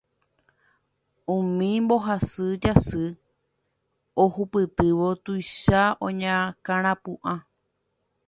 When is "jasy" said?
2.61-3.05